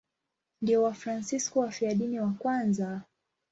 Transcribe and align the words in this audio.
Ndio 0.61 0.83
Wafransisko 0.83 1.59
wafiadini 1.59 2.19
wa 2.19 2.29
kwanza. 2.39 3.01